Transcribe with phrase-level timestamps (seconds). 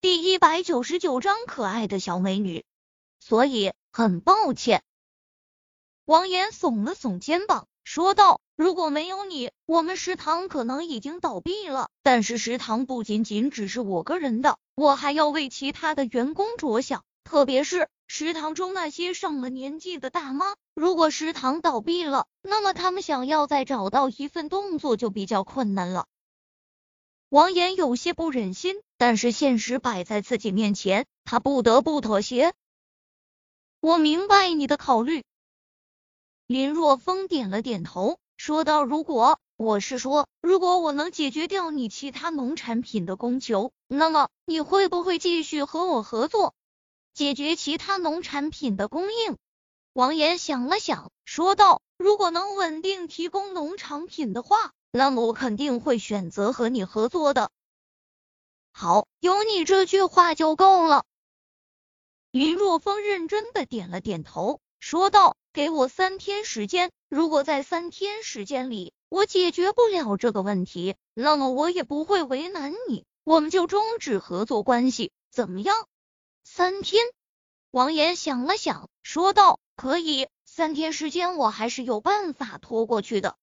[0.00, 2.64] 第一百九十九章可爱的小美女。
[3.18, 4.84] 所以很抱歉。
[6.04, 11.88] 王岩耸了耸肩膀，说道：“如果没有你，我们食堂可能已经倒闭了。
[12.04, 20.54] 但是食堂不仅仅只是我个人的，我还要为其他的员工着想，特别是食堂中那些上了年纪的大妈。
[20.76, 26.06] 如果食堂倒闭了，那么他们想要再找到一份工作就比较困难了。”
[27.30, 32.54] 王岩有些不忍心，但是现实摆在自己面前，他不得不妥协。
[33.80, 35.24] 我明白你的考虑。
[36.46, 46.54] 林若风点了点头，说道：“如果我是说，如果我能解决掉你其他农产品的供求，那么你会不会继续和我合作，
[47.12, 49.36] 解决其他农产品的供应？”
[49.92, 57.50] 王岩想了想，说道：“如果能稳定提供农产品的话。”那么我肯定会选择和你合作的。
[58.72, 61.04] 好，有你这句话就够了。
[62.30, 75.74] 林若风认真的点了点头，说道：“给我三天时间，如果在三天时间里我解决不了这个问题，那么我也不会为难你，我们就终止合作关系，怎么样？”
[76.44, 77.04] 三天，
[77.70, 83.36] 王岩想了想，说道：“可以，三天时间我还是有办法拖过去的。”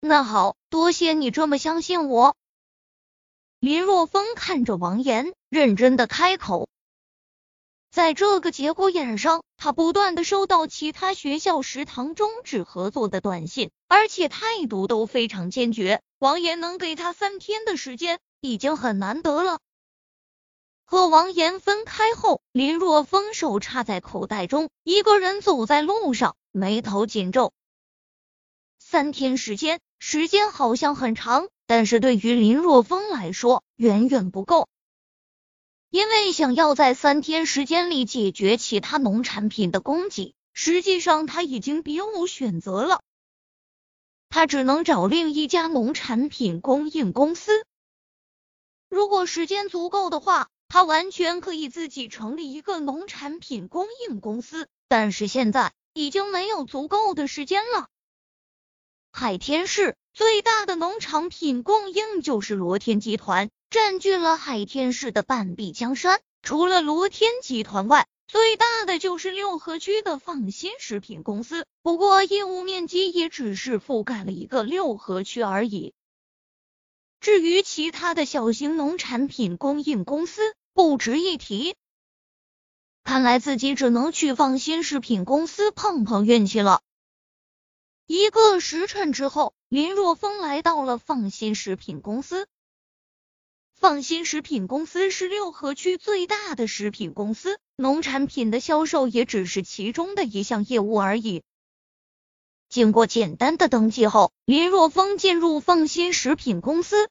[0.00, 2.36] 那好多谢你这么相信我。
[3.58, 6.68] 林若风看着王岩，认真的开口。
[7.90, 16.00] 在这个节骨眼上，他不断的收到其他学校食堂终止合作的短信，而且态度都非常坚决。
[16.18, 19.58] 王岩能给他三天的时间，已经很难得了。
[20.84, 27.52] 和王岩分开后，林若风手插在口袋中，一个人走在路上，眉头紧皱。
[28.78, 29.80] 三天时间。
[29.98, 34.68] 时间好像很长，但是对于林若风来说远远不够，
[35.90, 43.02] 因为想要在三天时间里解决其他农产品的供给，实际上他已经别无选择了，
[44.28, 47.64] 他只能找另一家农产品供应公司。
[48.88, 57.88] 如果时间足够的话，他完全可以自己成立一个农产品供应公司，但是现在已经没有足够的时间了。
[59.10, 66.20] 海天市最大的农产品供应就是罗天集团，占据了海天市的半壁江山。
[66.42, 75.94] 除了罗天集团外，最大的就是六合区的放心食品公司，不过业务面积也只是覆盖了一个六合区而已。
[77.20, 81.74] 至于其他的小型农产品供应公司，不值一提。
[83.02, 86.82] 看来自己只能去放心食品公司碰碰运气了。
[88.08, 92.48] 一个时辰之后，林若风来到了放心食品公司。
[93.74, 101.42] 放心食品公司是六合区最大的食品公司，农产品的销售也只是其中的一项业务而已。
[102.70, 107.10] 经过简单的登记后，林若风进入放心食品公司。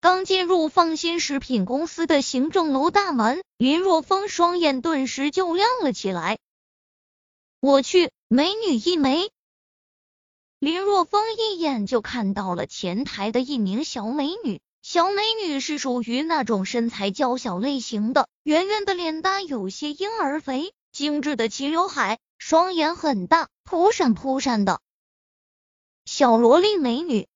[0.00, 6.38] 刚进入放心食品公司的行政楼大门，林若风双眼顿时就亮了起来。
[7.60, 9.30] 我去，美女一枚！
[10.66, 24.80] 林若风一眼就看到了前台的一名小美女，小美女是属于那种身材娇小类型的，圆圆的脸蛋有些婴儿肥，精致的齐刘海，双眼很大，扑闪扑闪的
[26.04, 27.28] 小萝莉美女。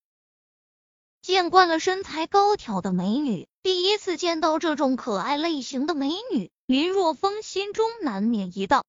[1.22, 8.84] 见惯了身材高挑的美女，第一次见到这种可爱类型的美女，林若风心中难免一荡。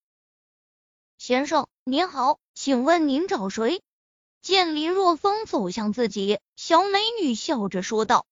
[1.20, 3.84] 先生您好，请问您找谁？
[4.42, 8.26] 见林若风走向自己，小美女笑着说道。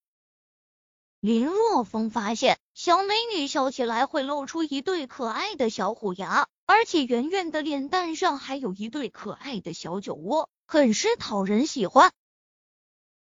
[1.20, 12.12] 林若风发现，小美女笑起来会露出一对可爱的小虎牙，而且圆圆的脸蛋上还有一对可爱的小酒窝，很是讨人喜欢。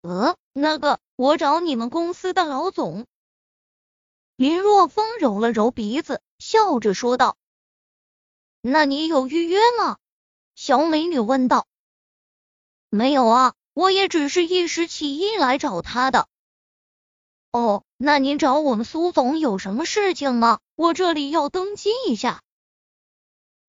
[0.00, 3.06] 呃，那个，我找你们公司的老总。
[4.34, 7.36] 林若风揉了揉鼻子，笑着说道。
[8.62, 9.98] 那你有预约吗？
[10.56, 11.68] 小美女问道。
[12.94, 16.28] 没有啊，我也只是一时起意来找他的。
[17.50, 20.60] 哦，那您找我们苏总有什么事情吗？
[20.76, 22.40] 我这里要登记一下。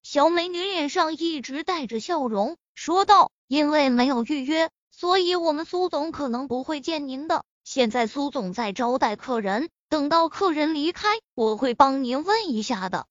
[0.04, 7.44] 小美女脸上一直带着笑容，说道：“因为没有预约，所以我们苏总可能不会见您的。
[7.64, 13.08] 现在苏总在招待客人，等到客人离开，我会帮您问一下的。”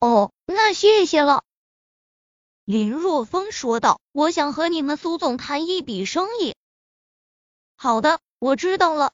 [0.00, 1.44] 哦，那谢谢了。
[2.70, 6.54] 林若风说道：“我想和你们苏总谈一笔生意。”
[7.74, 9.10] 好的，我知道了。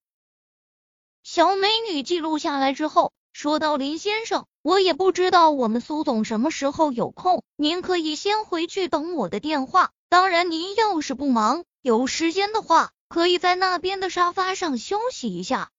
[1.22, 9.90] 小美女记录下来之后，说道：“林先生，我也不知道我们苏总什么时候有空，您可以先回去等我的电话。
[10.10, 15.70] 当然，您要是不忙，有时间的话，可以在那边的沙发上休息一下。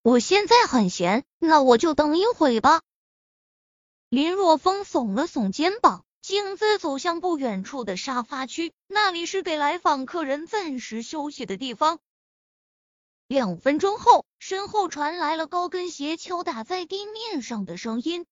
[0.00, 2.80] 我现在很闲，那我就等一会吧。”
[4.08, 11.98] 林若风耸了耸肩膀，径自走向不远处的沙发区，那里是给来访客人暂时休息的地方。
[13.28, 18.24] 两分钟后，身后传来了高跟鞋敲打在地面上的声音。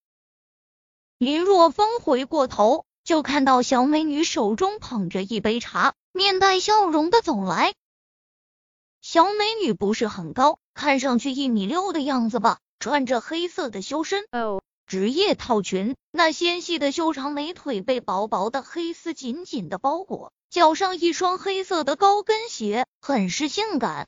[1.18, 7.74] 林若风回过头，就看到小美女手中捧着一杯茶，面带笑容的走来。
[9.02, 14.24] 小美女不是很高，看上去一米六的样子吧，穿着黑色的修身
[14.92, 24.06] 职业套裙，那纤细的修长美腿被薄薄的黑丝紧紧的包裹，脚上一双黑色的高跟鞋，很是性感。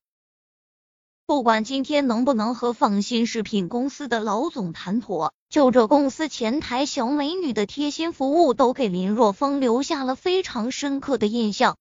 [1.25, 11.79] 不管今天能不能和放心食品公司的老总谈妥，就这公司前台小美女的贴心服务，都给林若风留下了非常深刻的印象。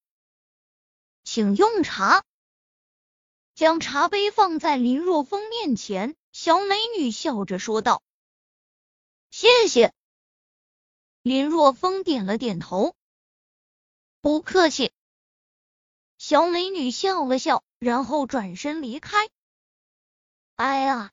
[1.25, 2.23] 请用茶。
[3.53, 8.01] 将茶杯放在林若风面前，小美女笑着说道
[9.35, 9.91] ：“谢谢。”
[11.23, 12.93] 林若风点了点头，
[14.21, 14.91] 不客气。
[16.19, 19.17] 小美女笑了笑，然后转身离开。
[20.55, 21.09] 哎呀！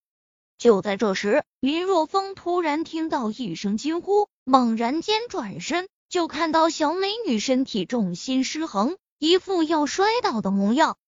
[0.58, 10.98] 就在这时，林若风突然听到一声惊呼，猛然间转身，就看到小美女身体重心失衡，一副要摔倒的模样。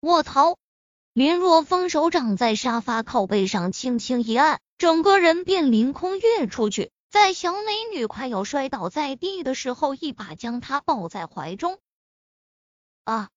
[0.00, 0.56] 卧槽！
[1.12, 11.78] 林若风手掌在沙发靠背上轻轻一按，整个人便凌空跃出去，在小美女快要摔倒在地的时候，一把将她抱在怀中。
[13.04, 13.28] 啊！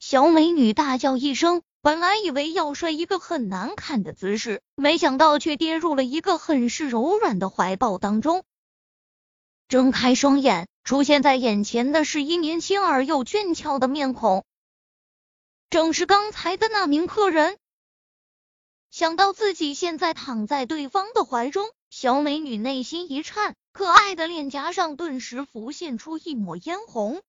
[0.00, 8.44] 小美女大叫一声，本来以为要摔一个很难看的姿势，没想到却跌入了一个很是柔软的怀抱当中。
[9.68, 14.44] 睁开双眼，出现在眼前的是一年轻而又俊俏的面孔，
[15.70, 17.56] 正是刚才的那名客人。
[18.92, 27.22] 想到自己现在躺在对方的怀中，小美女内心一颤，可爱的脸颊上顿时浮现出一抹嫣红。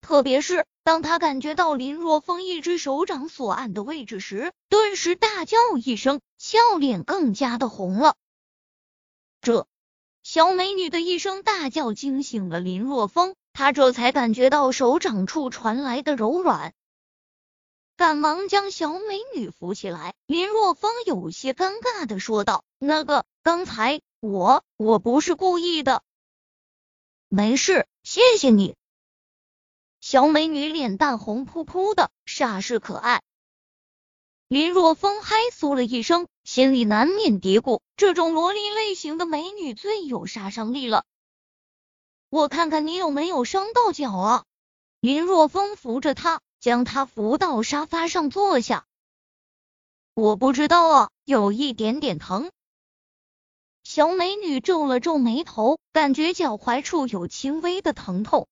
[0.00, 8.16] 特别是当她感觉到林若风一只手掌所按的位置时，顿时大叫一声，笑脸更加的红了。
[9.42, 9.68] 这
[10.24, 16.74] 小美女的一声大叫惊醒了林若风，他这才感觉到手掌处传来的柔软，
[18.02, 20.14] 赶忙将小美女扶起来。
[20.26, 26.02] 林若风有些尴尬的说道：“那个，刚才我我不是故意的，
[27.28, 28.74] 没事，谢谢你。”
[30.02, 33.22] 小美女脸蛋红扑扑的，煞是可爱。
[34.48, 41.04] 林若风嗨酥了一声，心里难免嘀咕：这种萝莉类型的美女最有杀伤力了。
[42.30, 44.44] 我看看你有没有伤到脚啊？
[44.98, 48.86] 林若风扶着她，将她扶到沙发上坐下。
[50.14, 52.52] 我不知道啊，有一点点疼。
[53.82, 58.46] 小美女皱了皱眉头，感觉脚踝处有轻微的疼痛。